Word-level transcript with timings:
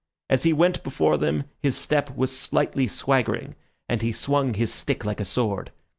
As 0.31 0.41
he 0.41 0.51
went 0.51 0.81
before 0.83 1.15
them 1.15 1.43
his 1.59 1.77
step 1.77 2.17
was 2.17 2.35
slightly 2.35 2.87
swaggering, 2.87 3.53
and 3.87 4.01
he 4.01 4.11
swung 4.11 4.55
his 4.55 4.73
stick 4.73 5.05
like 5.05 5.19
a 5.19 5.25
sword. 5.25 5.69